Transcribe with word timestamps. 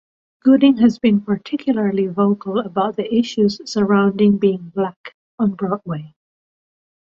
Gooding 0.41 0.77
has 0.77 0.97
been 0.97 1.21
particularly 1.21 2.07
vocal 2.07 2.57
about 2.57 2.95
the 2.95 3.13
issues 3.13 3.61
surrounding 3.71 4.37
being 4.39 4.71
Black 4.73 5.13
on 5.37 5.51
Broadway. 5.51 6.15